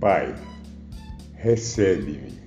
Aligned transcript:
Pai, 0.00 0.34
recebe-me. 1.34 2.40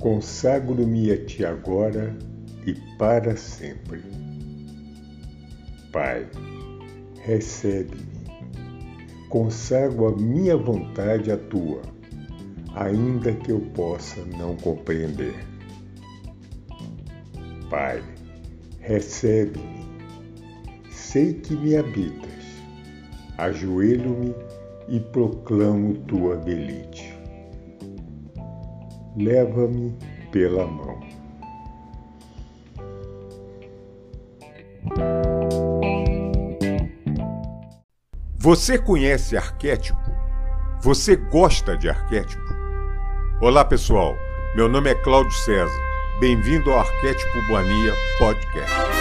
Consagro-me 0.00 1.12
a 1.12 1.24
Ti 1.24 1.44
agora 1.44 2.18
e 2.66 2.74
para 2.98 3.36
sempre. 3.36 4.02
Pai, 5.92 6.28
recebe-me. 7.24 8.08
Consagro 9.28 10.08
a 10.08 10.16
minha 10.16 10.56
vontade 10.56 11.30
à 11.30 11.36
Tua, 11.36 11.82
ainda 12.74 13.32
que 13.32 13.52
eu 13.52 13.60
possa 13.60 14.20
não 14.36 14.56
compreender. 14.56 15.46
Pai, 17.70 18.02
recebe-me. 18.80 19.86
Sei 20.90 21.34
que 21.34 21.54
me 21.54 21.76
habitas. 21.76 22.28
Ajoelho-me 23.36 24.34
e 24.88 24.98
proclamo 25.00 25.94
tua 26.06 26.36
belite. 26.36 27.14
Leva-me 29.16 29.96
pela 30.30 30.66
mão. 30.66 30.98
Você 38.38 38.78
conhece 38.78 39.36
arquétipo? 39.36 39.98
Você 40.80 41.16
gosta 41.16 41.76
de 41.76 41.88
arquétipo? 41.88 42.42
Olá, 43.42 43.64
pessoal. 43.64 44.14
Meu 44.56 44.68
nome 44.68 44.90
é 44.90 44.94
Cláudio 44.94 45.32
César. 45.32 45.70
Bem-vindo 46.20 46.70
ao 46.70 46.80
Arquétipo 46.80 47.46
Boania 47.48 47.92
Podcast. 48.18 48.97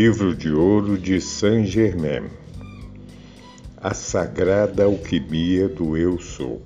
Livro 0.00 0.32
de 0.32 0.52
ouro 0.52 0.96
de 0.96 1.20
Saint-Germain. 1.20 2.28
A 3.76 3.92
sagrada 3.92 4.84
alquimia 4.84 5.68
do 5.68 5.96
Eu 5.96 6.20
Sou. 6.20 6.62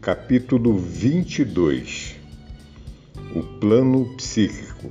Capítulo 0.00 0.76
22. 0.76 2.16
O 3.32 3.44
plano 3.60 4.12
psíquico. 4.16 4.90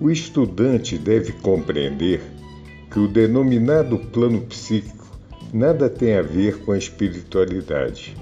O 0.00 0.08
estudante 0.08 0.96
deve 0.96 1.32
compreender 1.32 2.20
que 2.92 3.00
o 3.00 3.08
denominado 3.08 3.98
plano 3.98 4.42
psíquico 4.42 5.18
nada 5.52 5.90
tem 5.90 6.14
a 6.14 6.22
ver 6.22 6.60
com 6.60 6.70
a 6.70 6.78
espiritualidade. 6.78 8.16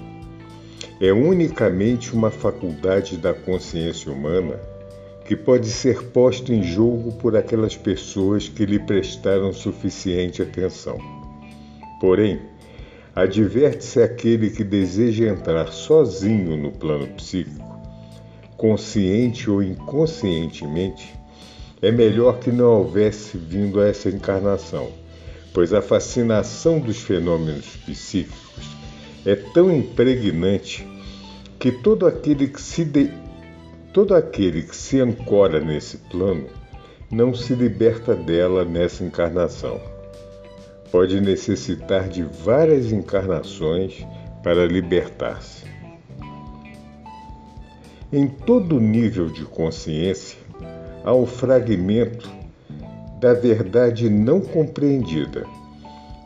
É 0.99 1.13
unicamente 1.13 2.11
uma 2.15 2.31
faculdade 2.31 3.17
da 3.17 3.35
consciência 3.35 4.11
humana 4.11 4.59
que 5.27 5.35
pode 5.35 5.67
ser 5.67 6.03
posto 6.05 6.53
em 6.53 6.63
jogo 6.63 7.11
por 7.17 7.35
aquelas 7.35 7.75
pessoas 7.75 8.47
que 8.47 8.65
lhe 8.65 8.79
prestaram 8.79 9.51
suficiente 9.51 10.41
atenção. 10.41 10.97
Porém, 11.99 12.39
adverte-se 13.13 14.01
aquele 14.01 14.49
que 14.49 14.63
deseja 14.63 15.27
entrar 15.27 15.67
sozinho 15.67 16.55
no 16.55 16.71
plano 16.71 17.07
psíquico, 17.07 17.77
consciente 18.55 19.49
ou 19.49 19.61
inconscientemente, 19.61 21.13
é 21.81 21.91
melhor 21.91 22.39
que 22.39 22.49
não 22.49 22.77
houvesse 22.77 23.37
vindo 23.37 23.81
a 23.81 23.87
essa 23.87 24.07
encarnação, 24.07 24.89
pois 25.53 25.73
a 25.73 25.81
fascinação 25.81 26.79
dos 26.79 27.01
fenômenos 27.01 27.67
psíquicos 27.85 28.77
é 29.25 29.35
tão 29.35 29.75
impregnante 29.75 30.87
que 31.59 31.71
todo 31.71 32.07
aquele 32.07 32.47
que 32.47 32.61
se 32.61 32.85
de 32.85 33.26
Todo 33.97 34.13
aquele 34.13 34.61
que 34.61 34.75
se 34.75 35.01
ancora 35.01 35.59
nesse 35.59 35.97
plano 35.97 36.45
não 37.09 37.33
se 37.33 37.55
liberta 37.55 38.13
dela 38.13 38.63
nessa 38.63 39.03
encarnação. 39.03 39.81
Pode 40.91 41.19
necessitar 41.19 42.07
de 42.07 42.21
várias 42.21 42.91
encarnações 42.91 44.05
para 44.43 44.67
libertar-se. 44.67 45.65
Em 48.13 48.27
todo 48.27 48.79
nível 48.79 49.31
de 49.31 49.43
consciência, 49.45 50.37
há 51.03 51.15
um 51.15 51.25
fragmento 51.25 52.29
da 53.19 53.33
verdade 53.33 54.11
não 54.11 54.39
compreendida, 54.39 55.43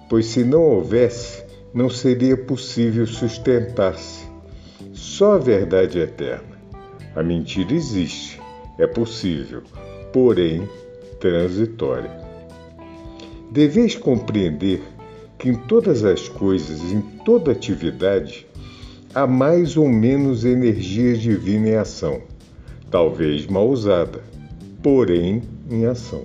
pois 0.10 0.26
se 0.26 0.44
não 0.44 0.62
houvesse, 0.62 1.42
não 1.74 1.90
seria 1.90 2.36
possível 2.36 3.08
sustentar-se. 3.08 4.26
Só 4.92 5.36
a 5.36 5.38
verdade 5.38 5.98
eterna 5.98 6.51
a 7.16 7.22
mentira 7.22 7.74
existe, 7.74 8.40
é 8.78 8.88
possível, 8.88 9.64
porém 10.14 10.68
transitória. 11.20 12.12
Deveis 13.52 13.96
compreender 13.96 14.82
que 15.38 15.50
em 15.50 15.56
todas 15.56 16.06
as 16.06 16.30
coisas, 16.30 16.82
em 16.92 17.02
toda 17.26 17.52
atividade, 17.52 18.48
há 19.14 19.28
mais 19.28 19.76
ou 19.76 19.90
menos 19.90 20.46
energia 20.46 21.18
divina 21.18 21.70
em 21.70 21.76
ação, 21.76 22.22
talvez 22.90 23.46
mal 23.46 23.70
usada, 23.70 24.22
porém 24.82 25.42
em 25.70 25.86
ação. 25.86 26.24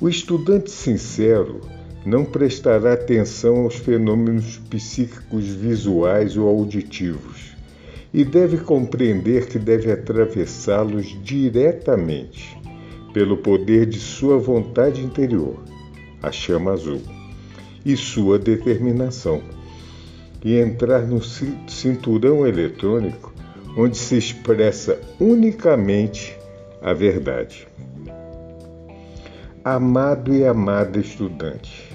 O 0.00 0.08
estudante 0.08 0.70
sincero 0.70 1.60
não 2.06 2.24
prestará 2.24 2.92
atenção 2.92 3.64
aos 3.64 3.74
fenômenos 3.74 4.58
psíquicos 4.70 5.46
visuais 5.46 6.36
ou 6.36 6.48
auditivos 6.48 7.47
e 8.12 8.24
deve 8.24 8.58
compreender 8.58 9.46
que 9.46 9.58
deve 9.58 9.92
atravessá-los 9.92 11.16
diretamente 11.22 12.58
pelo 13.12 13.36
poder 13.38 13.86
de 13.86 13.98
sua 13.98 14.38
vontade 14.38 15.02
interior, 15.02 15.56
a 16.22 16.30
chama 16.30 16.72
azul, 16.72 17.00
e 17.84 17.96
sua 17.96 18.38
determinação, 18.38 19.42
e 20.44 20.58
entrar 20.58 21.00
no 21.00 21.20
cinturão 21.22 22.46
eletrônico 22.46 23.32
onde 23.76 23.96
se 23.96 24.16
expressa 24.16 24.98
unicamente 25.20 26.36
a 26.82 26.92
verdade. 26.92 27.66
Amado 29.64 30.34
e 30.34 30.44
amada 30.44 30.98
estudante, 30.98 31.92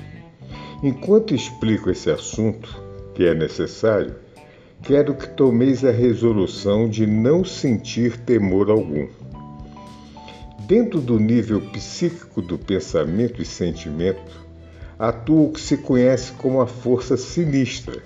enquanto 0.83 1.33
explico 1.33 1.89
esse 1.89 2.09
assunto, 2.09 2.81
que 3.15 3.25
é 3.25 3.33
necessário, 3.33 4.15
quero 4.83 5.15
que 5.15 5.29
tomeis 5.29 5.85
a 5.85 5.91
resolução 5.91 6.89
de 6.89 7.07
não 7.07 7.45
sentir 7.45 8.17
temor 8.17 8.69
algum. 8.69 9.07
Dentro 10.67 10.99
do 10.99 11.17
nível 11.17 11.61
psíquico 11.71 12.41
do 12.41 12.57
pensamento 12.57 13.41
e 13.41 13.45
sentimento, 13.45 14.43
atua 14.99 15.41
o 15.41 15.51
que 15.53 15.61
se 15.61 15.77
conhece 15.77 16.33
como 16.33 16.59
a 16.59 16.67
força 16.67 17.15
sinistra 17.15 18.03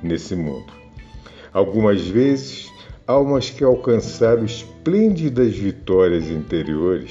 nesse 0.00 0.36
mundo. 0.36 0.72
Algumas 1.52 2.06
vezes, 2.06 2.70
almas 3.06 3.50
que 3.50 3.64
alcançaram 3.64 4.44
esplêndidas 4.44 5.56
vitórias 5.56 6.30
interiores, 6.30 7.10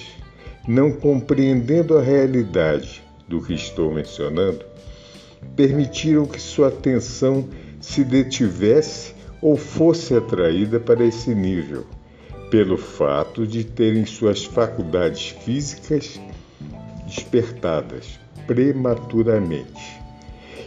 não 0.65 0.93
compreendendo 0.93 1.97
a 1.97 2.01
realidade 2.01 3.03
do 3.27 3.41
que 3.41 3.53
estou 3.53 3.93
mencionando, 3.93 4.63
permitiram 5.57 6.25
que 6.25 6.39
sua 6.39 6.69
atenção 6.69 7.47
se 7.79 8.03
detivesse 8.03 9.13
ou 9.41 9.55
fosse 9.55 10.15
atraída 10.15 10.79
para 10.79 11.03
esse 11.05 11.33
nível, 11.33 11.85
pelo 12.49 12.77
fato 12.77 13.45
de 13.45 13.63
terem 13.63 14.05
suas 14.05 14.43
faculdades 14.43 15.29
físicas 15.29 16.19
despertadas 17.05 18.19
prematuramente, 18.45 19.99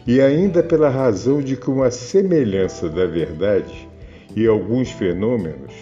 e 0.06 0.20
ainda 0.20 0.62
pela 0.62 0.88
razão 0.88 1.40
de 1.40 1.56
que 1.56 1.70
uma 1.70 1.90
semelhança 1.90 2.88
da 2.88 3.06
verdade 3.06 3.88
e 4.34 4.46
alguns 4.46 4.90
fenômenos 4.90 5.72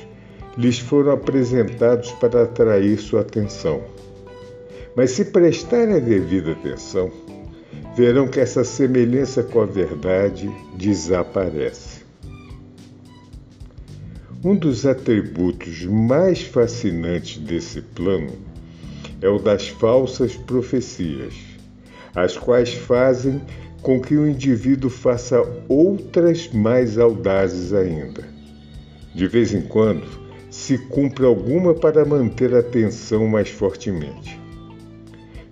lhes 0.56 0.79
foram 0.79 1.12
apresentados 1.12 2.11
para 2.12 2.43
atrair 2.43 2.99
sua 2.99 3.21
atenção. 3.21 3.83
Mas 4.97 5.12
se 5.12 5.26
prestarem 5.26 5.94
a 5.94 6.00
devida 6.00 6.53
atenção, 6.53 7.11
verão 7.97 8.29
que 8.29 8.41
essa 8.41 8.65
semelhança 8.65 9.43
com 9.43 9.61
a 9.61 9.67
verdade 9.67 10.51
desaparece. 10.77 12.01
Um 14.43 14.57
dos 14.57 14.87
atributos 14.87 15.85
mais 15.85 16.41
fascinantes 16.41 17.39
desse 17.39 17.83
plano 17.83 18.33
é 19.21 19.29
o 19.29 19.39
das 19.39 19.69
falsas 19.69 20.35
profecias, 20.35 21.35
as 22.15 22.39
quais 22.39 22.73
fazem 22.73 23.41
com 23.83 24.01
que 24.01 24.17
o 24.17 24.27
indivíduo 24.27 24.91
faça 24.91 25.43
outras 25.69 26.49
mais 26.53 26.99
audazes 26.99 27.73
ainda. 27.73 28.25
De 29.15 29.27
vez 29.27 29.53
em 29.53 29.63
quando, 29.63 30.07
se 30.51 30.79
cumpre 30.79 31.25
alguma 31.25 31.75
para 31.75 32.05
manter 32.05 32.55
a 32.55 32.61
atenção 32.61 33.27
mais 33.27 33.49
fortemente. 33.49 34.41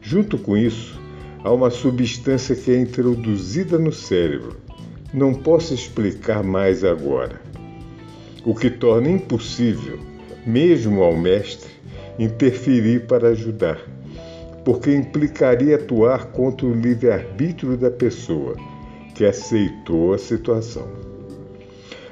Junto 0.00 0.38
com 0.38 0.56
isso, 0.56 0.97
há 1.48 1.52
uma 1.52 1.70
substância 1.70 2.54
que 2.54 2.70
é 2.70 2.78
introduzida 2.78 3.78
no 3.78 3.90
cérebro. 3.90 4.58
Não 5.14 5.32
posso 5.32 5.72
explicar 5.72 6.42
mais 6.42 6.84
agora. 6.84 7.40
O 8.44 8.54
que 8.54 8.68
torna 8.68 9.08
impossível, 9.08 9.98
mesmo 10.46 11.02
ao 11.02 11.16
mestre, 11.16 11.70
interferir 12.18 13.06
para 13.06 13.28
ajudar, 13.28 13.80
porque 14.62 14.94
implicaria 14.94 15.76
atuar 15.76 16.26
contra 16.32 16.66
o 16.66 16.74
livre-arbítrio 16.74 17.78
da 17.78 17.90
pessoa 17.90 18.54
que 19.14 19.24
aceitou 19.24 20.12
a 20.12 20.18
situação. 20.18 20.86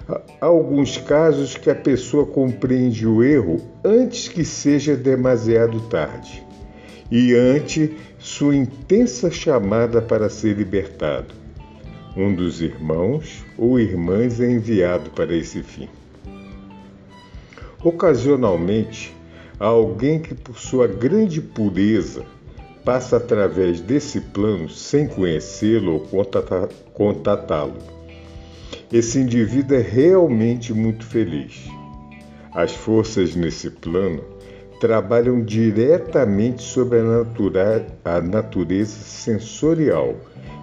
Há 0.08 0.46
alguns 0.46 0.96
casos 0.96 1.58
que 1.58 1.68
a 1.68 1.74
pessoa 1.74 2.24
compreende 2.24 3.06
o 3.06 3.22
erro 3.22 3.60
antes 3.84 4.28
que 4.28 4.44
seja 4.46 4.96
demasiado 4.96 5.78
tarde 5.90 6.45
e 7.10 7.34
ante 7.34 7.96
sua 8.18 8.56
intensa 8.56 9.30
chamada 9.30 10.02
para 10.02 10.28
ser 10.28 10.56
libertado. 10.56 11.34
Um 12.16 12.34
dos 12.34 12.60
irmãos 12.62 13.44
ou 13.58 13.78
irmãs 13.78 14.40
é 14.40 14.50
enviado 14.50 15.10
para 15.10 15.36
esse 15.36 15.62
fim. 15.62 15.88
Ocasionalmente, 17.84 19.14
há 19.60 19.66
alguém 19.66 20.18
que, 20.18 20.34
por 20.34 20.58
sua 20.58 20.86
grande 20.86 21.40
pureza, 21.40 22.24
passa 22.84 23.18
através 23.18 23.80
desse 23.80 24.20
plano 24.20 24.68
sem 24.68 25.06
conhecê-lo 25.06 25.92
ou 25.92 26.24
contatá-lo. 26.94 27.76
Esse 28.92 29.18
indivíduo 29.18 29.76
é 29.76 29.80
realmente 29.80 30.72
muito 30.72 31.04
feliz. 31.04 31.68
As 32.52 32.72
forças 32.72 33.34
nesse 33.34 33.70
plano 33.70 34.35
trabalham 34.80 35.42
diretamente 35.42 36.62
sobre 36.62 36.98
a, 36.98 37.02
natura, 37.02 37.86
a 38.04 38.20
natureza 38.20 38.96
sensorial 38.96 40.14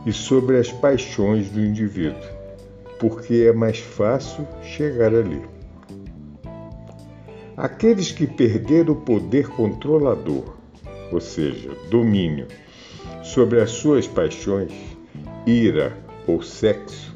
e 0.05 0.11
sobre 0.11 0.57
as 0.57 0.71
paixões 0.71 1.49
do 1.49 1.59
indivíduo, 1.59 2.21
porque 2.99 3.47
é 3.49 3.53
mais 3.53 3.79
fácil 3.79 4.47
chegar 4.63 5.13
ali. 5.13 5.41
Aqueles 7.55 8.11
que 8.11 8.27
perderam 8.27 8.93
o 8.93 9.01
poder 9.01 9.47
controlador, 9.49 10.55
ou 11.11 11.21
seja, 11.21 11.71
domínio, 11.89 12.47
sobre 13.23 13.61
as 13.61 13.71
suas 13.71 14.07
paixões, 14.07 14.71
ira 15.45 15.95
ou 16.27 16.41
sexo, 16.41 17.13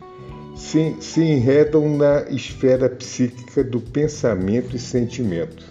se, 0.55 0.95
se 0.99 1.21
enredam 1.21 1.97
na 1.97 2.23
esfera 2.29 2.89
psíquica 2.89 3.63
do 3.63 3.79
pensamento 3.79 4.75
e 4.75 4.79
sentimento 4.79 5.66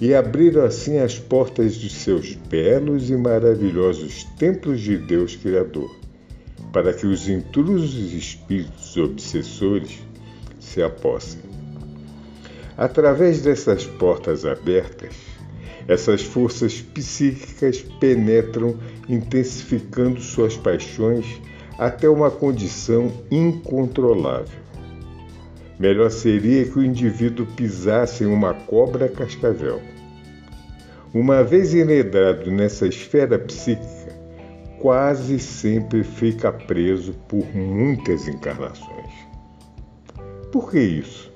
e 0.00 0.14
abriram 0.14 0.64
assim 0.64 0.98
as 0.98 1.18
portas 1.18 1.74
de 1.74 1.90
seus 1.90 2.34
belos 2.34 3.10
e 3.10 3.16
maravilhosos 3.16 4.24
templos 4.38 4.80
de 4.80 4.96
Deus 4.96 5.36
Criador, 5.36 5.94
para 6.72 6.94
que 6.94 7.06
os 7.06 7.28
intrusos 7.28 8.12
espíritos 8.12 8.96
obsessores 8.96 9.98
se 10.58 10.82
apossem. 10.82 11.40
Através 12.78 13.42
dessas 13.42 13.84
portas 13.84 14.46
abertas, 14.46 15.14
essas 15.86 16.22
forças 16.22 16.80
psíquicas 16.80 17.82
penetram, 17.98 18.78
intensificando 19.08 20.20
suas 20.20 20.56
paixões 20.56 21.26
até 21.78 22.08
uma 22.08 22.30
condição 22.30 23.12
incontrolável. 23.30 24.60
Melhor 25.80 26.10
seria 26.10 26.66
que 26.66 26.78
o 26.78 26.84
indivíduo 26.84 27.46
pisasse 27.56 28.22
em 28.22 28.26
uma 28.26 28.52
cobra 28.52 29.08
cascavel. 29.08 29.80
Uma 31.14 31.42
vez 31.42 31.72
enredrado 31.72 32.50
nessa 32.50 32.86
esfera 32.86 33.38
psíquica, 33.38 34.14
quase 34.78 35.38
sempre 35.38 36.04
fica 36.04 36.52
preso 36.52 37.14
por 37.26 37.46
muitas 37.56 38.28
encarnações. 38.28 39.10
Por 40.52 40.70
que 40.70 40.78
isso? 40.78 41.32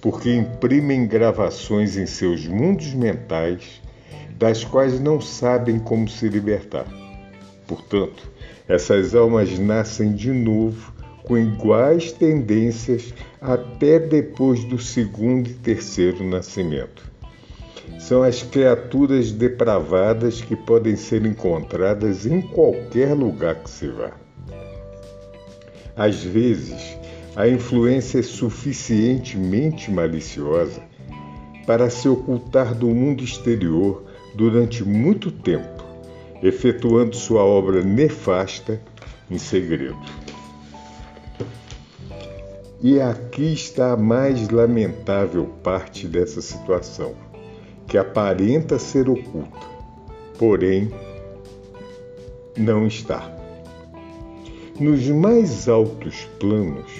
Porque 0.00 0.34
imprimem 0.34 1.06
gravações 1.06 1.96
em 1.96 2.06
seus 2.06 2.44
mundos 2.48 2.92
mentais, 2.92 3.80
das 4.36 4.64
quais 4.64 4.98
não 4.98 5.20
sabem 5.20 5.78
como 5.78 6.08
se 6.08 6.28
libertar. 6.28 6.86
Portanto, 7.68 8.32
essas 8.66 9.14
almas 9.14 9.56
nascem 9.60 10.12
de 10.12 10.32
novo 10.32 10.92
com 11.24 11.36
iguais 11.38 12.12
tendências 12.12 13.14
até 13.40 13.98
depois 13.98 14.64
do 14.64 14.78
segundo 14.78 15.48
e 15.48 15.54
terceiro 15.54 16.24
nascimento. 16.24 17.10
São 17.98 18.22
as 18.22 18.42
criaturas 18.42 19.30
depravadas 19.30 20.40
que 20.40 20.56
podem 20.56 20.96
ser 20.96 21.24
encontradas 21.26 22.26
em 22.26 22.40
qualquer 22.40 23.14
lugar 23.14 23.56
que 23.56 23.70
se 23.70 23.88
vá. 23.88 24.12
Às 25.96 26.22
vezes, 26.22 26.96
a 27.36 27.46
influência 27.46 28.20
é 28.20 28.22
suficientemente 28.22 29.90
maliciosa 29.90 30.82
para 31.66 31.90
se 31.90 32.08
ocultar 32.08 32.74
do 32.74 32.88
mundo 32.88 33.22
exterior 33.22 34.04
durante 34.34 34.82
muito 34.82 35.30
tempo, 35.30 35.84
efetuando 36.42 37.14
sua 37.14 37.44
obra 37.44 37.82
nefasta 37.82 38.80
em 39.30 39.38
segredo. 39.38 39.98
E 42.82 42.98
aqui 42.98 43.52
está 43.52 43.92
a 43.92 43.96
mais 43.96 44.48
lamentável 44.48 45.44
parte 45.62 46.08
dessa 46.08 46.40
situação, 46.40 47.14
que 47.86 47.98
aparenta 47.98 48.78
ser 48.78 49.06
oculta, 49.06 49.66
porém 50.38 50.90
não 52.56 52.86
está. 52.86 53.30
Nos 54.80 55.06
mais 55.08 55.68
altos 55.68 56.26
planos, 56.38 56.90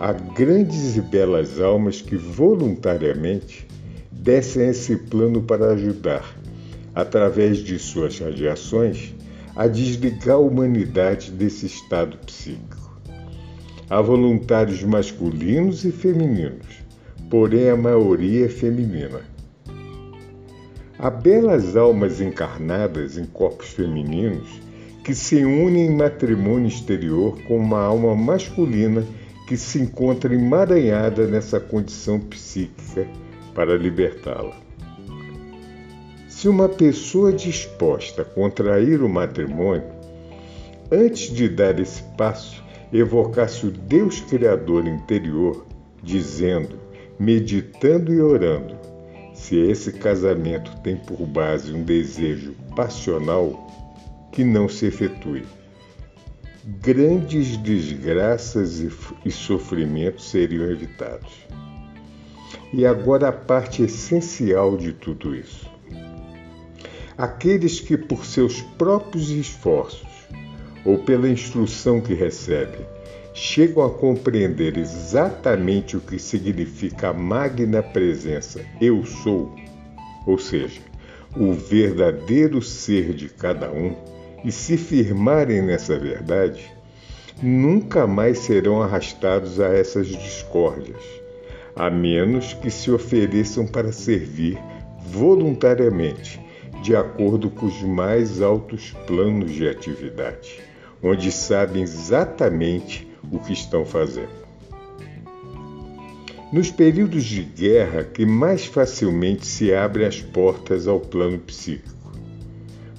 há 0.00 0.12
grandes 0.12 0.96
e 0.96 1.00
belas 1.00 1.60
almas 1.60 2.02
que 2.02 2.16
voluntariamente 2.16 3.68
descem 4.10 4.70
esse 4.70 4.96
plano 4.96 5.42
para 5.42 5.74
ajudar, 5.74 6.24
através 6.92 7.58
de 7.58 7.78
suas 7.78 8.18
radiações, 8.18 9.14
a 9.54 9.68
desligar 9.68 10.34
a 10.34 10.40
humanidade 10.40 11.30
desse 11.30 11.66
estado 11.66 12.18
psíquico. 12.26 12.73
Há 13.94 14.00
voluntários 14.00 14.82
masculinos 14.82 15.84
e 15.84 15.92
femininos, 15.92 16.82
porém 17.30 17.70
a 17.70 17.76
maioria 17.76 18.46
é 18.46 18.48
feminina. 18.48 19.20
Há 20.98 21.08
belas 21.08 21.76
almas 21.76 22.20
encarnadas 22.20 23.16
em 23.16 23.24
corpos 23.24 23.68
femininos 23.68 24.60
que 25.04 25.14
se 25.14 25.44
unem 25.44 25.86
em 25.86 25.96
matrimônio 25.96 26.66
exterior 26.66 27.40
com 27.44 27.56
uma 27.56 27.84
alma 27.84 28.16
masculina 28.16 29.06
que 29.46 29.56
se 29.56 29.78
encontra 29.78 30.34
emaranhada 30.34 31.28
nessa 31.28 31.60
condição 31.60 32.18
psíquica 32.18 33.06
para 33.54 33.76
libertá-la. 33.76 34.56
Se 36.26 36.48
uma 36.48 36.68
pessoa 36.68 37.32
disposta 37.32 38.22
a 38.22 38.24
contrair 38.24 39.00
o 39.02 39.08
matrimônio, 39.08 39.86
antes 40.90 41.32
de 41.32 41.48
dar 41.48 41.78
esse 41.78 42.02
passo, 42.18 42.63
evocasse 42.94 43.66
o 43.66 43.72
Deus 43.72 44.20
Criador 44.20 44.86
interior, 44.86 45.66
dizendo, 46.00 46.78
meditando 47.18 48.14
e 48.14 48.20
orando: 48.20 48.76
se 49.34 49.56
esse 49.56 49.92
casamento 49.92 50.70
tem 50.80 50.96
por 50.96 51.26
base 51.26 51.72
um 51.72 51.82
desejo 51.82 52.54
passional, 52.76 53.66
que 54.30 54.44
não 54.44 54.68
se 54.68 54.86
efetue. 54.86 55.44
Grandes 56.80 57.56
desgraças 57.56 58.80
e 59.24 59.30
sofrimentos 59.30 60.30
seriam 60.30 60.70
evitados. 60.70 61.46
E 62.72 62.86
agora 62.86 63.28
a 63.28 63.32
parte 63.32 63.82
essencial 63.82 64.76
de 64.76 64.92
tudo 64.92 65.34
isso. 65.34 65.68
Aqueles 67.18 67.80
que, 67.80 67.96
por 67.96 68.24
seus 68.24 68.62
próprios 68.62 69.30
esforços, 69.30 70.13
ou 70.84 70.98
pela 70.98 71.28
instrução 71.28 72.00
que 72.00 72.14
recebem, 72.14 72.86
chegam 73.32 73.84
a 73.84 73.90
compreender 73.90 74.76
exatamente 74.76 75.96
o 75.96 76.00
que 76.00 76.18
significa 76.18 77.08
a 77.08 77.12
magna 77.12 77.82
presença 77.82 78.60
eu 78.80 79.04
sou, 79.04 79.54
ou 80.26 80.38
seja, 80.38 80.80
o 81.36 81.52
verdadeiro 81.52 82.62
ser 82.62 83.12
de 83.12 83.28
cada 83.28 83.72
um, 83.72 83.96
e 84.44 84.52
se 84.52 84.76
firmarem 84.76 85.62
nessa 85.62 85.98
verdade, 85.98 86.70
nunca 87.42 88.06
mais 88.06 88.38
serão 88.38 88.82
arrastados 88.82 89.58
a 89.58 89.68
essas 89.68 90.06
discórdias, 90.06 91.02
a 91.74 91.90
menos 91.90 92.52
que 92.52 92.70
se 92.70 92.90
ofereçam 92.90 93.66
para 93.66 93.90
servir 93.90 94.58
voluntariamente, 95.08 96.40
de 96.82 96.94
acordo 96.94 97.50
com 97.50 97.66
os 97.66 97.82
mais 97.82 98.42
altos 98.42 98.92
planos 99.06 99.50
de 99.50 99.66
atividade 99.66 100.73
onde 101.04 101.30
sabem 101.30 101.82
exatamente 101.82 103.06
o 103.30 103.38
que 103.38 103.52
estão 103.52 103.84
fazendo. 103.84 104.44
Nos 106.50 106.70
períodos 106.70 107.24
de 107.24 107.42
guerra 107.42 108.04
que 108.04 108.24
mais 108.24 108.64
facilmente 108.64 109.46
se 109.46 109.74
abrem 109.74 110.06
as 110.06 110.20
portas 110.20 110.88
ao 110.88 110.98
plano 110.98 111.38
psíquico, 111.38 111.92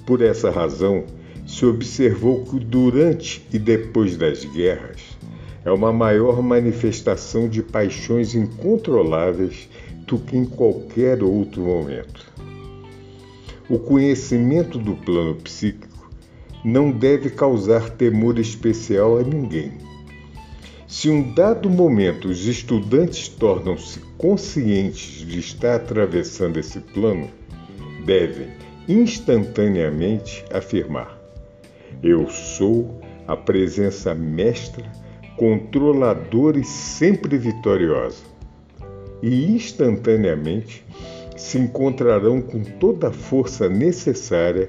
Por 0.06 0.22
essa 0.22 0.52
razão, 0.52 1.04
se 1.44 1.66
observou 1.66 2.44
que 2.44 2.60
durante 2.60 3.44
e 3.52 3.58
depois 3.58 4.16
das 4.16 4.44
guerras 4.44 5.00
é 5.64 5.70
uma 5.72 5.92
maior 5.92 6.40
manifestação 6.40 7.48
de 7.48 7.60
paixões 7.60 8.32
incontroláveis 8.36 9.68
do 10.06 10.16
que 10.16 10.36
em 10.36 10.44
qualquer 10.44 11.24
outro 11.24 11.62
momento. 11.62 12.24
O 13.68 13.80
conhecimento 13.80 14.78
do 14.78 14.94
plano 14.94 15.34
psíquico 15.34 15.95
não 16.66 16.90
deve 16.90 17.30
causar 17.30 17.90
temor 17.90 18.40
especial 18.40 19.18
a 19.18 19.22
ninguém. 19.22 19.70
Se 20.88 21.08
um 21.08 21.32
dado 21.32 21.70
momento 21.70 22.26
os 22.26 22.44
estudantes 22.44 23.28
tornam-se 23.28 24.00
conscientes 24.18 25.24
de 25.24 25.38
estar 25.38 25.76
atravessando 25.76 26.58
esse 26.58 26.80
plano, 26.80 27.30
devem 28.04 28.48
instantaneamente 28.88 30.44
afirmar: 30.52 31.16
Eu 32.02 32.28
sou 32.28 33.00
a 33.28 33.36
presença 33.36 34.12
mestra, 34.12 34.90
controladora 35.36 36.58
e 36.58 36.64
sempre 36.64 37.38
vitoriosa. 37.38 38.24
E 39.22 39.52
instantaneamente 39.52 40.84
se 41.36 41.58
encontrarão 41.58 42.42
com 42.42 42.64
toda 42.64 43.08
a 43.08 43.12
força 43.12 43.68
necessária 43.68 44.68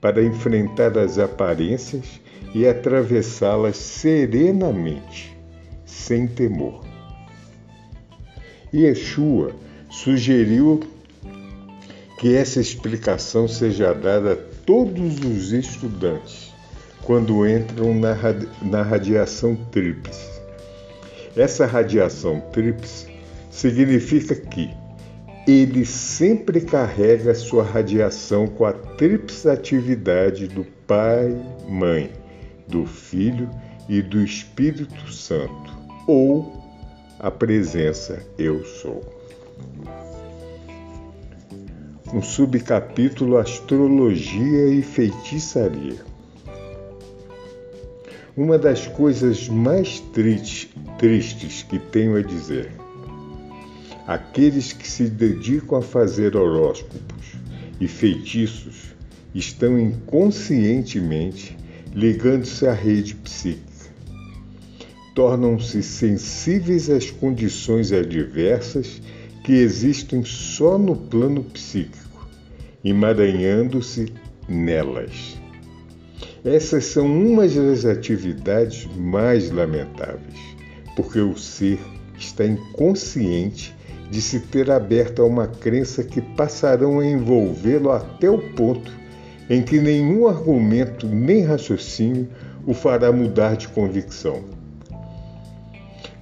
para 0.00 0.22
enfrentar 0.22 0.96
as 0.96 1.18
aparências 1.18 2.20
e 2.54 2.66
atravessá-las 2.66 3.76
serenamente, 3.76 5.36
sem 5.84 6.26
temor. 6.26 6.84
Yeshua 8.72 9.52
sugeriu 9.90 10.80
que 12.18 12.34
essa 12.34 12.60
explicação 12.60 13.48
seja 13.48 13.94
dada 13.94 14.32
a 14.32 14.36
todos 14.64 15.18
os 15.20 15.52
estudantes 15.52 16.52
quando 17.02 17.48
entram 17.48 17.94
na, 17.94 18.14
na 18.60 18.82
radiação 18.82 19.56
tríplice. 19.70 20.28
Essa 21.36 21.64
radiação 21.64 22.40
tríplice 22.52 23.06
significa 23.50 24.34
que 24.34 24.70
ele 25.48 25.86
sempre 25.86 26.60
carrega 26.60 27.34
sua 27.34 27.62
radiação 27.62 28.46
com 28.46 28.66
a 28.66 28.72
tríplice 28.74 29.48
atividade 29.48 30.46
do 30.46 30.62
Pai, 30.86 31.34
Mãe, 31.66 32.12
do 32.66 32.84
Filho 32.84 33.48
e 33.88 34.02
do 34.02 34.22
Espírito 34.22 35.10
Santo, 35.10 35.72
ou 36.06 36.52
a 37.18 37.30
presença 37.30 38.22
Eu 38.36 38.62
Sou. 38.62 39.02
Um 42.12 42.20
subcapítulo 42.20 43.38
Astrologia 43.38 44.68
e 44.68 44.82
Feitiçaria. 44.82 45.96
Uma 48.36 48.58
das 48.58 48.86
coisas 48.86 49.48
mais 49.48 49.98
tristes 50.12 51.62
que 51.62 51.78
tenho 51.78 52.16
a 52.16 52.22
dizer 52.22 52.70
Aqueles 54.08 54.72
que 54.72 54.88
se 54.88 55.04
dedicam 55.04 55.76
a 55.76 55.82
fazer 55.82 56.34
horóscopos 56.34 57.26
e 57.78 57.86
feitiços 57.86 58.94
estão 59.34 59.78
inconscientemente 59.78 61.54
ligando-se 61.94 62.66
à 62.66 62.72
rede 62.72 63.14
psíquica. 63.16 63.68
Tornam-se 65.14 65.82
sensíveis 65.82 66.88
às 66.88 67.10
condições 67.10 67.92
adversas 67.92 69.02
que 69.44 69.52
existem 69.52 70.24
só 70.24 70.78
no 70.78 70.96
plano 70.96 71.44
psíquico, 71.44 72.26
emaranhando-se 72.82 74.10
nelas. 74.48 75.36
Essas 76.42 76.86
são 76.86 77.04
umas 77.04 77.54
das 77.54 77.84
atividades 77.84 78.88
mais 78.96 79.50
lamentáveis, 79.50 80.38
porque 80.96 81.20
o 81.20 81.36
ser 81.36 81.78
está 82.18 82.46
inconsciente 82.46 83.76
de 84.10 84.20
se 84.20 84.40
ter 84.40 84.70
aberto 84.70 85.22
a 85.22 85.24
uma 85.24 85.46
crença 85.46 86.02
que 86.02 86.20
passarão 86.20 87.00
a 87.00 87.06
envolvê-lo 87.06 87.90
até 87.90 88.28
o 88.30 88.38
ponto 88.52 88.92
em 89.50 89.62
que 89.62 89.80
nenhum 89.80 90.28
argumento 90.28 91.06
nem 91.06 91.42
raciocínio 91.42 92.28
o 92.66 92.74
fará 92.74 93.10
mudar 93.10 93.56
de 93.56 93.66
convicção. 93.68 94.44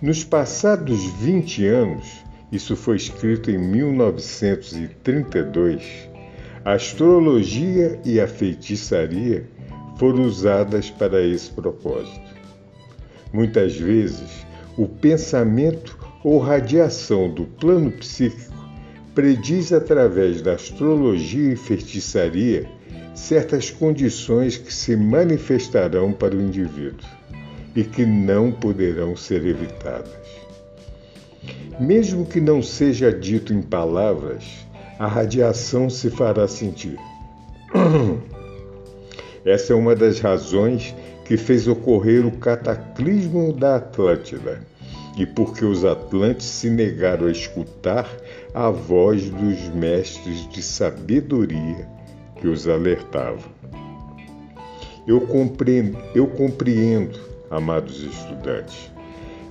Nos 0.01 0.23
passados 0.23 1.05
20 1.21 1.67
anos, 1.67 2.25
isso 2.53 2.77
foi 2.77 2.95
escrito 2.97 3.51
em 3.51 3.59
1932, 3.59 6.09
a 6.65 6.75
astrologia 6.75 7.99
e 8.05 8.21
a 8.21 8.29
feitiçaria 8.29 9.49
foram 9.97 10.23
usadas 10.23 10.89
para 10.91 11.21
esse 11.23 11.51
propósito. 11.51 12.37
Muitas 13.33 13.77
vezes, 13.77 14.47
o 14.77 14.87
pensamento 14.87 15.99
ou 16.27 16.41
radiação 16.41 17.31
do 17.31 17.45
plano 17.45 17.89
psíquico 17.89 18.53
prediz 19.15 19.73
através 19.73 20.43
da 20.43 20.55
astrologia 20.55 21.53
e 21.53 21.57
feitiçaria 21.57 22.69
certas 23.15 23.71
condições 23.71 24.57
que 24.57 24.75
se 24.75 24.97
manifestarão 24.97 26.13
para 26.13 26.35
o 26.35 26.43
indivíduo 26.43 27.09
e 27.77 27.85
que 27.85 28.05
não 28.05 28.51
poderão 28.51 29.15
ser 29.15 29.47
evitadas. 29.47 30.19
Mesmo 31.79 32.27
que 32.27 32.41
não 32.41 32.61
seja 32.61 33.13
dito 33.13 33.55
em 33.55 33.63
palavras, 33.63 34.67
a 34.99 35.07
radiação 35.07 35.89
se 35.89 36.11
fará 36.11 36.49
sentir. 36.49 36.99
Essa 39.47 39.75
é 39.75 39.77
uma 39.77 39.95
das 39.95 40.19
razões 40.19 40.93
que 41.25 41.37
fez 41.37 41.69
ocorrer 41.69 42.27
o 42.27 42.33
cataclismo 42.33 43.53
da 43.53 43.77
Atlântida 43.77 44.61
e 45.17 45.25
porque 45.25 45.65
os 45.65 45.85
atlantes 45.85 46.47
se 46.47 46.69
negaram 46.69 47.27
a 47.27 47.31
escutar 47.31 48.07
a 48.53 48.69
voz 48.69 49.31
dos 49.31 49.69
mestres 49.75 50.47
de 50.49 50.63
sabedoria 50.63 51.89
que 52.39 52.47
os 52.47 52.69
alertavam. 52.69 53.51
Eu 55.07 55.23
compreendo, 55.23 55.97
eu 56.15 56.27
compreendo, 56.27 57.19
amados 57.51 58.03
estudantes, 58.03 58.91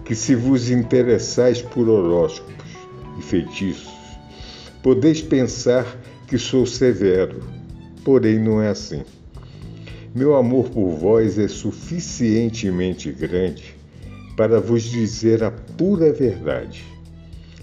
que 0.04 0.14
se 0.14 0.36
vos 0.36 0.70
interessais 0.70 1.64
por 1.64 1.90
horóscopos 1.90 2.54
e 3.18 3.24
feitiços, 3.24 3.92
podeis 4.84 5.20
pensar 5.20 5.98
que 6.28 6.38
sou 6.38 6.68
severo, 6.68 7.42
porém 8.04 8.38
não 8.38 8.62
é 8.62 8.70
assim. 8.70 9.04
Meu 10.14 10.36
amor 10.36 10.70
por 10.70 10.92
vós 10.92 11.40
é 11.40 11.48
suficientemente 11.48 13.12
grande 13.12 13.75
para 14.36 14.60
vos 14.60 14.84
dizer 14.84 15.44
a 15.44 15.52
pura 15.52 16.12
verdade. 16.12 16.86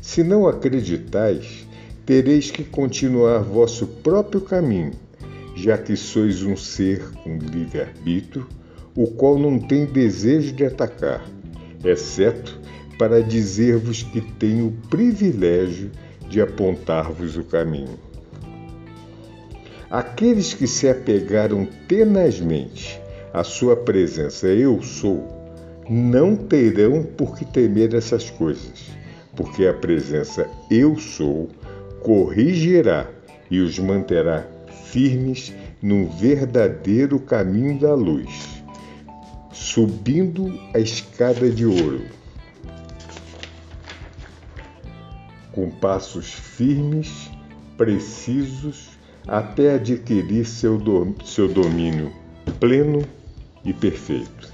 Se 0.01 0.25
não 0.25 0.47
acreditais, 0.47 1.67
tereis 2.05 2.51
que 2.51 2.65
continuar 2.65 3.39
vosso 3.41 3.87
próprio 3.87 4.41
caminho, 4.41 4.93
já 5.55 5.79
que 5.79 5.97
sois 5.97 6.43
um 6.43 6.57
ser 6.57 7.03
com 7.23 7.39
livre-arbítrio, 7.39 8.47
o 8.95 9.07
qual 9.07 9.39
não 9.39 9.59
tem 9.59 9.87
desejo 9.87 10.53
de 10.53 10.65
atacar, 10.65 11.25
exceto 11.85 12.61
para 12.99 13.23
dizer-vos 13.23 14.03
que 14.03 14.21
tenho 14.21 14.69
o 14.69 14.89
privilégio 14.89 15.91
de 16.29 16.41
apontar-vos 16.41 17.37
o 17.37 17.45
caminho. 17.45 17.99
Aqueles 19.91 20.55
que 20.55 20.67
se 20.67 20.89
apegaram 20.89 21.67
tenazmente 21.87 23.01
à 23.33 23.45
sua 23.45 23.77
presença 23.77 24.47
eu 24.49 24.83
sou, 24.83 25.42
não 25.89 26.37
terão 26.37 27.03
por 27.03 27.37
que 27.37 27.45
temer 27.45 27.95
essas 27.95 28.31
coisas, 28.31 28.91
porque 29.35 29.67
a 29.67 29.75
presença 29.75 30.49
Eu 30.71 30.97
Sou 30.99 31.49
corrigirá 32.03 33.09
e 33.51 33.61
os 33.61 33.79
manterá 33.79 34.47
firmes 34.87 35.53
num 35.81 36.09
verdadeiro 36.09 37.19
caminho 37.19 37.79
da 37.79 37.95
luz, 37.95 38.63
subindo 39.53 40.53
a 40.75 40.79
escada 40.79 41.51
de 41.51 41.67
ouro, 41.67 42.05
com 45.53 45.71
passos 45.71 46.33
firmes, 46.33 47.31
precisos, 47.77 48.91
até 49.27 49.75
adquirir 49.75 50.45
seu, 50.47 50.81
seu 51.25 51.49
domínio 51.49 52.13
pleno 52.59 53.03
e 53.65 53.73
perfeito. 53.73 54.52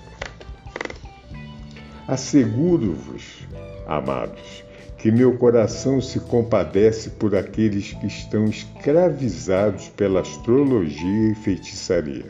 Asseguro-vos, 2.08 3.46
amados, 3.86 4.64
que 4.96 5.10
meu 5.10 5.36
coração 5.36 6.00
se 6.00 6.18
compadece 6.18 7.10
por 7.10 7.36
aqueles 7.36 7.92
que 7.92 8.06
estão 8.06 8.46
escravizados 8.46 9.88
pela 9.90 10.20
astrologia 10.20 11.32
e 11.32 11.34
feitiçaria, 11.34 12.24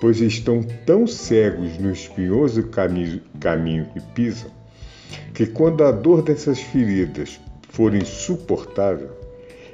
pois 0.00 0.22
estão 0.22 0.62
tão 0.86 1.06
cegos 1.06 1.76
no 1.76 1.92
espinhoso 1.92 2.70
caminho, 3.38 3.84
que 3.92 4.00
pisam, 4.14 4.50
que 5.34 5.44
quando 5.44 5.84
a 5.84 5.92
dor 5.92 6.22
dessas 6.22 6.58
feridas 6.58 7.38
for 7.68 7.94
insuportável, 7.94 9.10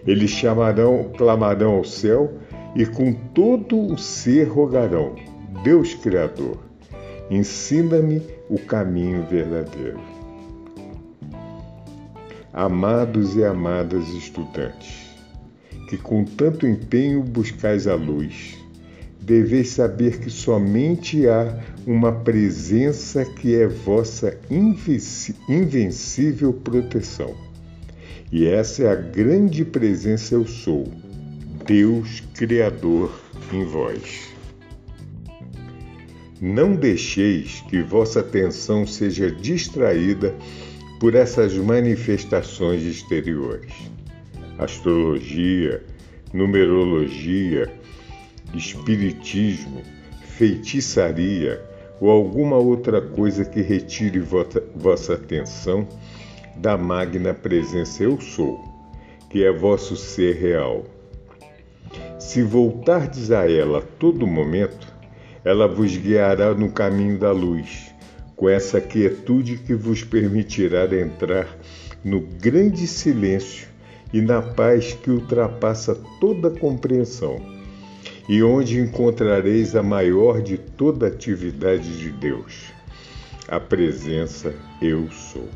eles 0.04 0.30
chamarão, 0.30 1.12
clamarão 1.16 1.74
ao 1.76 1.84
céu 1.84 2.32
e 2.74 2.84
com 2.84 3.12
todo 3.12 3.92
o 3.92 3.96
ser 3.96 4.48
rogarão: 4.48 5.14
Deus 5.62 5.94
Criador, 5.94 6.58
ensina-me 7.30 8.34
o 8.48 8.58
caminho 8.58 9.24
verdadeiro. 9.24 10.00
Amados 12.52 13.36
e 13.36 13.44
amadas 13.44 14.08
estudantes, 14.08 15.14
que 15.88 15.96
com 15.98 16.24
tanto 16.24 16.66
empenho 16.66 17.22
buscais 17.22 17.86
a 17.86 17.94
luz, 17.94 18.56
deveis 19.20 19.70
saber 19.70 20.20
que 20.20 20.30
somente 20.30 21.28
há 21.28 21.58
uma 21.86 22.12
presença 22.12 23.24
que 23.24 23.54
é 23.54 23.66
vossa 23.66 24.38
invencível 25.48 26.52
proteção. 26.52 27.34
E 28.30 28.46
essa 28.46 28.84
é 28.84 28.90
a 28.90 28.94
grande 28.94 29.64
presença 29.64 30.34
eu 30.34 30.46
sou, 30.46 30.86
Deus 31.66 32.22
Criador 32.34 33.12
em 33.52 33.64
vós. 33.64 34.35
Não 36.40 36.74
deixeis 36.74 37.62
que 37.62 37.82
vossa 37.82 38.20
atenção 38.20 38.86
seja 38.86 39.30
distraída 39.30 40.34
por 41.00 41.14
essas 41.14 41.54
manifestações 41.54 42.82
exteriores. 42.82 43.72
Astrologia, 44.58 45.82
numerologia, 46.34 47.72
espiritismo, 48.54 49.82
feitiçaria 50.36 51.64
ou 52.00 52.10
alguma 52.10 52.56
outra 52.56 53.00
coisa 53.00 53.42
que 53.42 53.62
retire 53.62 54.20
vossa, 54.20 55.14
atenção 55.14 55.88
da 56.56 56.76
magna 56.76 57.32
presença 57.32 58.02
Eu 58.02 58.20
Sou, 58.20 58.62
que 59.30 59.42
é 59.42 59.50
vosso 59.50 59.96
ser 59.96 60.36
real. 60.36 60.84
Se 62.18 62.42
voltardes 62.42 63.30
a 63.30 63.50
ela 63.50 63.78
a 63.78 63.82
todo 63.82 64.26
momento, 64.26 64.95
ela 65.46 65.68
vos 65.68 65.96
guiará 65.96 66.52
no 66.52 66.72
caminho 66.72 67.16
da 67.16 67.30
luz, 67.30 67.94
com 68.34 68.48
essa 68.48 68.80
quietude 68.80 69.58
que 69.58 69.74
vos 69.74 70.02
permitirá 70.02 70.84
entrar 71.00 71.46
no 72.04 72.20
grande 72.20 72.84
silêncio 72.84 73.68
e 74.12 74.20
na 74.20 74.42
paz 74.42 74.94
que 74.94 75.08
ultrapassa 75.08 75.96
toda 76.20 76.50
compreensão, 76.50 77.40
e 78.28 78.42
onde 78.42 78.80
encontrareis 78.80 79.76
a 79.76 79.84
maior 79.84 80.42
de 80.42 80.58
toda 80.58 81.06
atividade 81.06 81.96
de 81.96 82.10
Deus, 82.10 82.72
a 83.46 83.60
presença 83.60 84.52
Eu 84.82 85.08
Sou. 85.12 85.48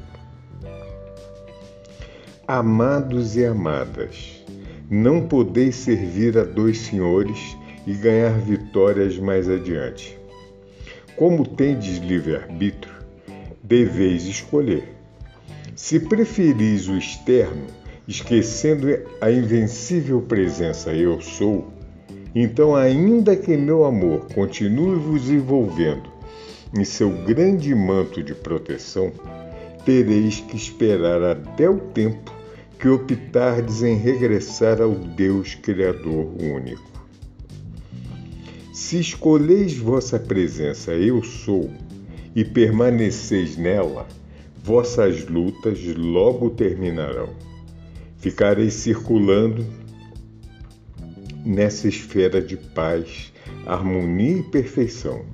Amados 2.46 3.36
e 3.36 3.44
amadas, 3.44 4.40
não 4.88 5.26
podeis 5.26 5.74
servir 5.74 6.38
a 6.38 6.44
dois 6.44 6.78
senhores 6.78 7.58
e 7.90 7.94
ganhar 7.94 8.38
vitórias 8.38 9.18
mais 9.18 9.48
adiante. 9.48 10.16
Como 11.16 11.44
tendes 11.44 11.98
livre-arbítrio, 11.98 12.94
deveis 13.64 14.26
escolher. 14.26 14.94
Se 15.74 15.98
preferis 15.98 16.88
o 16.88 16.96
externo, 16.96 17.66
esquecendo 18.06 18.86
a 19.20 19.28
invencível 19.28 20.22
presença 20.22 20.92
eu 20.92 21.20
sou, 21.20 21.68
então, 22.32 22.76
ainda 22.76 23.34
que 23.34 23.56
meu 23.56 23.84
amor 23.84 24.28
continue 24.32 24.96
vos 24.96 25.28
envolvendo 25.28 26.08
em 26.72 26.84
seu 26.84 27.10
grande 27.10 27.74
manto 27.74 28.22
de 28.22 28.36
proteção, 28.36 29.10
tereis 29.84 30.38
que 30.38 30.56
esperar 30.56 31.20
até 31.24 31.68
o 31.68 31.78
tempo 31.78 32.32
que 32.78 32.88
optardes 32.88 33.82
em 33.82 33.96
regressar 33.96 34.80
ao 34.80 34.94
Deus 34.94 35.56
Criador 35.56 36.28
único. 36.40 36.99
Se 38.90 38.98
escolheis 38.98 39.76
vossa 39.76 40.18
presença, 40.18 40.90
eu 40.90 41.22
sou, 41.22 41.70
e 42.34 42.44
permaneceis 42.44 43.56
nela, 43.56 44.04
vossas 44.64 45.28
lutas 45.28 45.78
logo 45.96 46.50
terminarão. 46.50 47.28
Ficareis 48.18 48.74
circulando 48.74 49.64
nessa 51.46 51.86
esfera 51.86 52.42
de 52.42 52.56
paz, 52.56 53.32
harmonia 53.64 54.38
e 54.38 54.42
perfeição, 54.42 55.24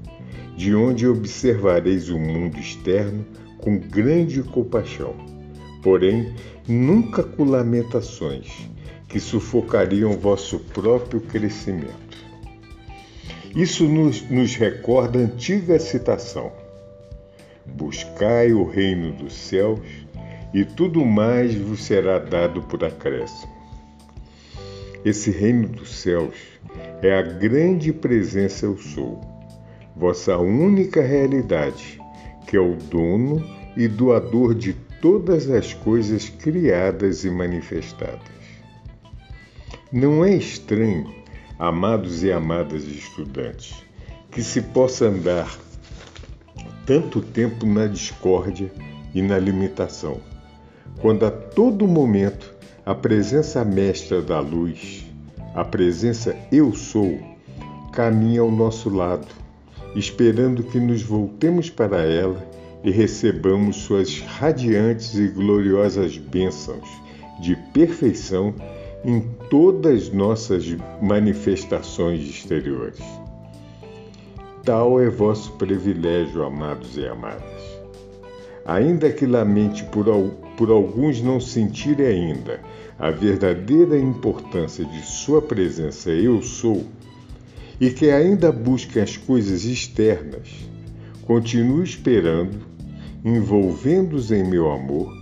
de 0.54 0.74
onde 0.74 1.08
observareis 1.08 2.10
o 2.10 2.18
mundo 2.18 2.58
externo 2.58 3.24
com 3.56 3.78
grande 3.78 4.42
compaixão 4.42 5.16
porém 5.82 6.34
nunca 6.68 7.22
com 7.22 7.44
lamentações 7.44 8.68
que 9.08 9.18
sufocariam 9.18 10.12
vosso 10.12 10.58
próprio 10.58 11.22
crescimento. 11.22 12.05
Isso 13.56 13.88
nos, 13.88 14.20
nos 14.28 14.54
recorda 14.54 15.18
a 15.18 15.22
antiga 15.22 15.78
citação: 15.78 16.52
Buscai 17.64 18.52
o 18.52 18.68
reino 18.68 19.12
dos 19.12 19.32
céus 19.32 19.80
e 20.52 20.62
tudo 20.62 21.02
mais 21.06 21.54
vos 21.54 21.82
será 21.82 22.18
dado 22.18 22.60
por 22.60 22.84
acréscimo. 22.84 23.56
Esse 25.02 25.30
reino 25.30 25.68
dos 25.68 25.94
céus 25.94 26.34
é 27.00 27.18
a 27.18 27.22
grande 27.22 27.94
presença 27.94 28.66
eu 28.66 28.76
sou, 28.76 29.22
vossa 29.96 30.36
única 30.36 31.00
realidade, 31.00 31.98
que 32.46 32.58
é 32.58 32.60
o 32.60 32.76
dono 32.76 33.42
e 33.74 33.88
doador 33.88 34.54
de 34.54 34.74
todas 35.00 35.48
as 35.48 35.72
coisas 35.72 36.28
criadas 36.28 37.24
e 37.24 37.30
manifestadas. 37.30 38.36
Não 39.90 40.22
é 40.22 40.34
estranho, 40.34 41.14
amados 41.58 42.22
e 42.22 42.30
amadas 42.30 42.84
estudantes, 42.84 43.82
que 44.30 44.42
se 44.42 44.60
possa 44.60 45.06
andar 45.06 45.48
tanto 46.84 47.20
tempo 47.20 47.66
na 47.66 47.86
discórdia 47.86 48.70
e 49.14 49.22
na 49.22 49.38
limitação, 49.38 50.20
quando 51.00 51.24
a 51.26 51.30
todo 51.30 51.88
momento 51.88 52.54
a 52.84 52.94
presença 52.94 53.64
mestra 53.64 54.22
da 54.22 54.38
luz, 54.38 55.04
a 55.54 55.64
presença 55.64 56.36
Eu 56.52 56.72
Sou, 56.74 57.18
caminha 57.92 58.42
ao 58.42 58.50
nosso 58.50 58.90
lado, 58.90 59.26
esperando 59.94 60.62
que 60.62 60.78
nos 60.78 61.02
voltemos 61.02 61.70
para 61.70 62.02
ela 62.02 62.46
e 62.84 62.90
recebamos 62.90 63.76
suas 63.76 64.20
radiantes 64.20 65.14
e 65.14 65.28
gloriosas 65.28 66.18
bênçãos 66.18 66.88
de 67.40 67.56
perfeição 67.72 68.54
em 69.06 69.20
todas 69.48 70.10
nossas 70.10 70.76
manifestações 71.00 72.28
exteriores. 72.28 73.00
Tal 74.64 75.00
é 75.00 75.08
vosso 75.08 75.52
privilégio, 75.52 76.42
amados 76.42 76.96
e 76.96 77.06
amadas. 77.06 77.62
Ainda 78.66 79.10
que 79.12 79.24
lamente 79.24 79.84
por, 79.84 80.06
por 80.56 80.70
alguns 80.70 81.22
não 81.22 81.40
sentirem 81.40 82.06
ainda 82.06 82.60
a 82.98 83.10
verdadeira 83.10 83.96
importância 83.96 84.84
de 84.84 85.06
sua 85.06 85.40
presença 85.40 86.10
eu 86.10 86.42
sou, 86.42 86.84
e 87.80 87.90
que 87.90 88.10
ainda 88.10 88.50
busquem 88.50 89.02
as 89.02 89.16
coisas 89.16 89.64
externas, 89.64 90.66
Continuo 91.26 91.82
esperando, 91.82 92.56
envolvendo-os 93.24 94.30
em 94.30 94.48
meu 94.48 94.70
amor, 94.70 95.12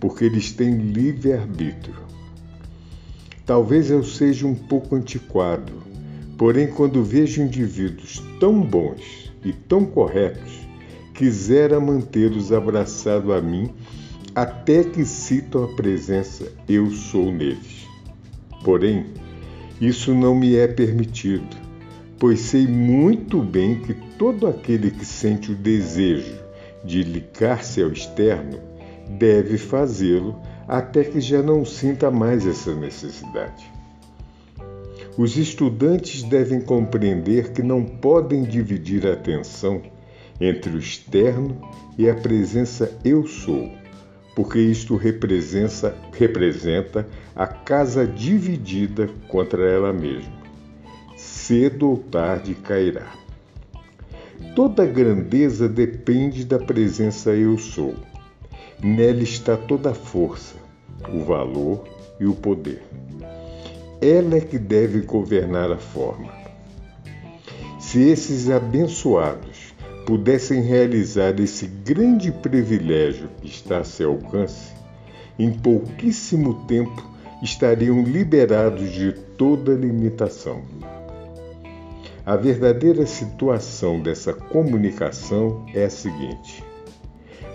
porque 0.00 0.24
eles 0.24 0.52
têm 0.52 0.74
livre-arbítrio. 0.74 2.09
Talvez 3.46 3.90
eu 3.90 4.04
seja 4.04 4.46
um 4.46 4.54
pouco 4.54 4.94
antiquado, 4.94 5.72
porém, 6.38 6.68
quando 6.68 7.02
vejo 7.02 7.42
indivíduos 7.42 8.22
tão 8.38 8.60
bons 8.60 9.32
e 9.44 9.52
tão 9.52 9.84
corretos, 9.84 10.60
quisera 11.14 11.80
mantê-los 11.80 12.52
abraçados 12.52 13.30
a 13.30 13.40
mim 13.40 13.70
até 14.34 14.84
que 14.84 15.04
citam 15.04 15.64
a 15.64 15.68
presença 15.68 16.52
eu 16.68 16.90
sou 16.90 17.32
neles. 17.32 17.86
Porém, 18.64 19.06
isso 19.80 20.14
não 20.14 20.34
me 20.34 20.54
é 20.54 20.68
permitido 20.68 21.70
pois 22.20 22.38
sei 22.40 22.66
muito 22.66 23.42
bem 23.42 23.80
que 23.80 23.94
todo 23.94 24.46
aquele 24.46 24.90
que 24.90 25.06
sente 25.06 25.50
o 25.50 25.54
desejo 25.54 26.38
de 26.84 27.02
ligar-se 27.02 27.82
ao 27.82 27.90
externo 27.90 28.60
deve 29.18 29.56
fazê-lo 29.56 30.38
até 30.66 31.04
que 31.04 31.20
já 31.20 31.42
não 31.42 31.64
sinta 31.64 32.10
mais 32.10 32.46
essa 32.46 32.74
necessidade. 32.74 33.70
Os 35.16 35.36
estudantes 35.36 36.22
devem 36.22 36.60
compreender 36.60 37.52
que 37.52 37.62
não 37.62 37.84
podem 37.84 38.42
dividir 38.42 39.06
a 39.06 39.12
atenção 39.12 39.82
entre 40.40 40.74
o 40.74 40.78
externo 40.78 41.60
e 41.98 42.08
a 42.08 42.14
presença 42.14 42.96
eu 43.04 43.26
sou, 43.26 43.70
porque 44.34 44.58
isto 44.58 44.96
representa, 44.96 45.94
representa 46.12 47.06
a 47.34 47.46
casa 47.46 48.06
dividida 48.06 49.08
contra 49.28 49.68
ela 49.68 49.92
mesma 49.92 50.40
cedo 51.50 51.90
ou 51.90 51.96
tarde 51.98 52.54
cairá. 52.54 53.12
Toda 54.56 54.86
grandeza 54.86 55.68
depende 55.68 56.44
da 56.44 56.58
presença 56.58 57.30
Eu 57.30 57.58
Sou. 57.58 57.94
Nela 58.82 59.22
está 59.22 59.56
toda 59.56 59.90
a 59.90 59.94
força, 59.94 60.54
o 61.12 61.22
valor 61.22 61.84
e 62.18 62.26
o 62.26 62.34
poder. 62.34 62.82
ela 64.00 64.36
é 64.36 64.40
que 64.40 64.58
deve 64.58 65.02
governar 65.02 65.70
a 65.70 65.76
forma. 65.76 66.32
Se 67.78 68.00
esses 68.08 68.48
abençoados 68.48 69.74
pudessem 70.06 70.62
realizar 70.62 71.38
esse 71.38 71.66
grande 71.66 72.32
privilégio 72.32 73.28
que 73.40 73.48
está 73.48 73.78
a 73.78 73.84
seu 73.84 74.12
alcance, 74.12 74.72
em 75.38 75.52
pouquíssimo 75.52 76.64
tempo 76.66 77.04
estariam 77.42 78.02
liberados 78.02 78.90
de 78.92 79.12
toda 79.12 79.74
limitação. 79.74 80.62
A 82.24 82.36
verdadeira 82.36 83.04
situação 83.06 84.00
dessa 84.00 84.32
comunicação 84.32 85.66
é 85.74 85.84
a 85.84 85.90
seguinte: 85.90 86.62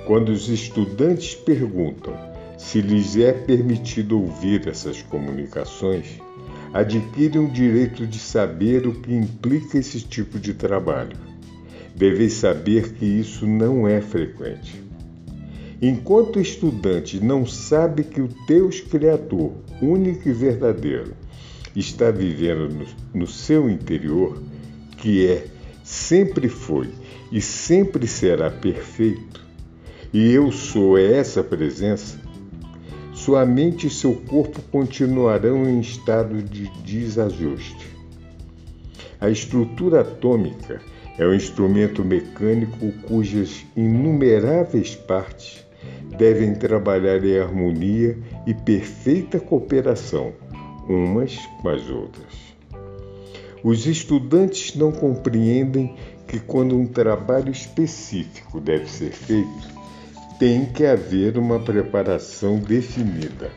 quando 0.06 0.30
os 0.30 0.50
estudantes 0.50 1.36
perguntam 1.36 2.14
se 2.58 2.80
lhes 2.80 3.18
é 3.18 3.34
permitido 3.34 4.20
ouvir 4.20 4.68
essas 4.68 5.02
comunicações, 5.02 6.22
adquirem 6.74 7.46
o 7.46 7.52
direito 7.52 8.06
de 8.06 8.20
saber 8.20 8.88
o 8.88 8.94
que 8.94 9.14
implica 9.14 9.78
esse 9.78 10.02
tipo 10.02 10.40
de 10.40 10.54
trabalho. 10.54 11.18
Deveis 11.96 12.34
saber 12.34 12.94
que 12.94 13.06
isso 13.06 13.48
não 13.48 13.88
é 13.88 14.02
frequente. 14.02 14.84
Enquanto 15.82 16.38
o 16.38 16.42
estudante 16.42 17.24
não 17.24 17.46
sabe 17.46 18.04
que 18.04 18.22
o 18.22 18.30
Deus 18.48 18.80
Criador, 18.82 19.54
único 19.82 20.28
e 20.28 20.34
verdadeiro, 20.34 21.14
está 21.76 22.12
vivendo 22.12 22.70
no, 22.70 22.86
no 23.14 23.28
seu 23.28 23.70
interior, 23.70 24.42
que 24.98 25.28
é, 25.28 25.46
sempre 25.84 26.48
foi 26.48 26.90
e 27.32 27.42
sempre 27.42 28.08
será 28.08 28.50
perfeito, 28.50 29.45
e 30.16 30.32
eu 30.32 30.50
sou 30.50 30.98
essa 30.98 31.44
presença, 31.44 32.18
sua 33.12 33.46
mente 33.46 33.88
e 33.88 33.90
seu 33.90 34.16
corpo 34.16 34.62
continuarão 34.72 35.68
em 35.70 35.82
estado 35.82 36.42
de 36.42 36.70
desajuste. 36.86 37.86
A 39.20 39.30
estrutura 39.30 40.00
atômica 40.00 40.82
é 41.18 41.28
um 41.28 41.34
instrumento 41.34 42.02
mecânico 42.02 42.94
cujas 43.06 43.66
inumeráveis 43.76 44.96
partes 44.96 45.66
devem 46.18 46.56
trabalhar 46.56 47.22
em 47.22 47.38
harmonia 47.38 48.18
e 48.48 48.54
perfeita 48.54 49.38
cooperação 49.38 50.32
umas 50.88 51.36
com 51.62 51.68
as 51.68 51.90
outras. 51.90 52.56
Os 53.62 53.86
estudantes 53.86 54.76
não 54.76 54.94
compreendem 54.94 55.94
que 56.26 56.40
quando 56.40 56.74
um 56.78 56.88
trabalho 56.88 57.52
específico 57.52 58.62
deve 58.62 58.90
ser 58.90 59.12
feito, 59.12 59.76
tem 60.40 60.66
que 60.66 60.86
haver 60.86 61.38
uma 61.38 61.60
preparação 61.60 62.60
definida. 62.60 63.50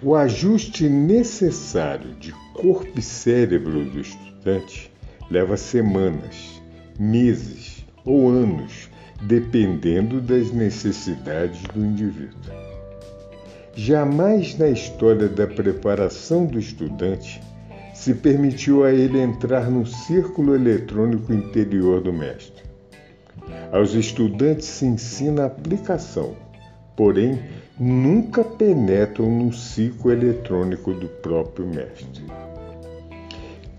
O 0.00 0.14
ajuste 0.14 0.88
necessário 0.88 2.14
de 2.14 2.32
corpo 2.54 2.98
e 2.98 3.02
cérebro 3.02 3.84
do 3.84 4.00
estudante 4.00 4.90
leva 5.30 5.56
semanas, 5.56 6.62
meses 6.98 7.84
ou 8.04 8.28
anos, 8.30 8.88
dependendo 9.22 10.20
das 10.20 10.52
necessidades 10.52 11.60
do 11.74 11.84
indivíduo. 11.84 12.52
Jamais 13.74 14.56
na 14.56 14.68
história 14.68 15.28
da 15.28 15.46
preparação 15.46 16.46
do 16.46 16.58
estudante 16.58 17.40
se 17.92 18.14
permitiu 18.14 18.84
a 18.84 18.92
ele 18.92 19.20
entrar 19.20 19.68
no 19.70 19.84
círculo 19.84 20.54
eletrônico 20.54 21.32
interior 21.32 22.00
do 22.00 22.12
mestre. 22.12 22.67
Aos 23.72 23.94
estudantes 23.94 24.66
se 24.66 24.86
ensina 24.86 25.42
a 25.42 25.46
aplicação, 25.46 26.34
porém 26.96 27.38
nunca 27.78 28.42
penetram 28.42 29.30
no 29.30 29.52
ciclo 29.52 30.10
eletrônico 30.10 30.92
do 30.94 31.08
próprio 31.08 31.66
mestre. 31.66 32.24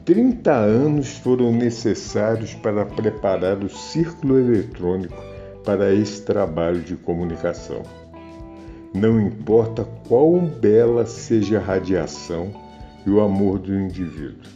30 0.05 0.51
anos 0.51 1.17
foram 1.17 1.51
necessários 1.51 2.53
para 2.55 2.85
preparar 2.85 3.63
o 3.63 3.69
círculo 3.69 4.39
eletrônico 4.39 5.15
para 5.63 5.93
esse 5.93 6.23
trabalho 6.23 6.81
de 6.81 6.95
comunicação. 6.95 7.83
Não 8.93 9.21
importa 9.21 9.85
quão 10.07 10.47
bela 10.47 11.05
seja 11.05 11.59
a 11.59 11.61
radiação 11.61 12.51
e 13.05 13.09
o 13.11 13.21
amor 13.21 13.59
do 13.59 13.75
indivíduo, 13.75 14.49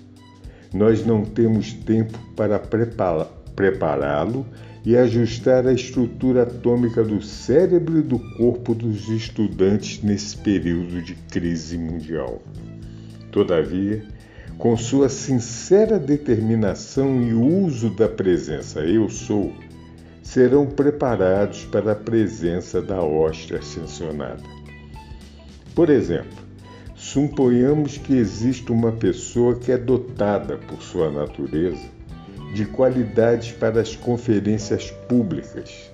nós 0.74 1.06
não 1.06 1.24
temos 1.24 1.72
tempo 1.72 2.18
para 2.36 2.58
prepará-lo 2.58 4.46
e 4.86 4.98
ajustar 4.98 5.66
a 5.66 5.74
estrutura 5.74 6.44
atômica 6.44 7.04
do 7.04 7.22
cérebro 7.22 8.00
e 8.00 8.02
do 8.02 8.20
corpo 8.38 8.76
dos 8.76 9.08
estudantes 9.08 10.04
nesse 10.04 10.38
período 10.38 11.02
de 11.02 11.16
crise 11.16 11.78
mundial. 11.78 12.42
Todavia, 13.32 14.04
com 14.58 14.76
sua 14.76 15.08
sincera 15.08 15.98
determinação 15.98 17.22
e 17.22 17.34
uso 17.34 17.90
da 17.90 18.10
presença 18.10 18.82
Eu 18.82 19.10
Sou, 19.10 19.54
serão 20.22 20.66
preparados 20.66 21.66
para 21.66 21.94
a 21.94 21.96
presença 21.96 22.82
da 22.82 23.02
hóstia 23.02 23.60
ascensionada. 23.60 24.44
Por 25.74 25.90
exemplo, 25.90 26.44
suponhamos 26.96 27.98
que 27.98 28.14
exista 28.14 28.72
uma 28.72 28.92
pessoa 28.92 29.56
que 29.56 29.72
é 29.72 29.78
dotada 29.78 30.58
por 30.58 30.82
sua 30.82 31.10
natureza 31.10 32.03
de 32.54 32.66
qualidades 32.66 33.52
para 33.52 33.82
as 33.82 33.96
conferências 33.96 34.92
públicas. 34.92 35.92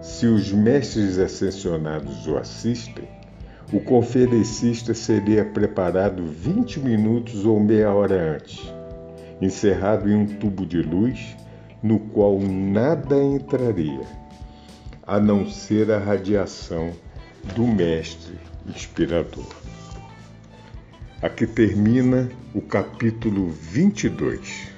Se 0.00 0.26
os 0.26 0.52
mestres 0.52 1.18
ascensionados 1.18 2.26
o 2.28 2.36
assistem, 2.36 3.08
o 3.72 3.80
conferencista 3.80 4.94
seria 4.94 5.44
preparado 5.44 6.24
20 6.24 6.80
minutos 6.80 7.44
ou 7.44 7.58
meia 7.58 7.92
hora 7.92 8.36
antes, 8.36 8.72
encerrado 9.42 10.08
em 10.08 10.14
um 10.14 10.26
tubo 10.26 10.64
de 10.64 10.80
luz 10.80 11.36
no 11.82 11.98
qual 11.98 12.38
nada 12.40 13.16
entraria, 13.16 14.06
a 15.06 15.20
não 15.20 15.48
ser 15.50 15.90
a 15.90 15.98
radiação 15.98 16.92
do 17.54 17.66
Mestre 17.66 18.38
Inspirador. 18.66 19.46
Aqui 21.20 21.46
termina 21.46 22.28
o 22.54 22.60
capítulo 22.60 23.50
22. 23.50 24.77